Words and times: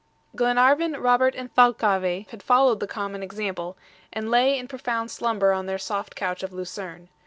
Glenarvan, 0.35 0.97
Robert, 0.99 1.35
and 1.35 1.53
Thalcave, 1.53 2.27
had 2.31 2.41
followed 2.41 2.79
the 2.79 2.87
common 2.87 3.21
example, 3.21 3.77
and 4.11 4.31
lay 4.31 4.57
in 4.57 4.67
profound 4.67 5.11
slumber 5.11 5.51
on 5.53 5.67
their 5.67 5.77
soft 5.77 6.15
couch 6.15 6.41
of 6.41 6.51
lucerne. 6.51 7.09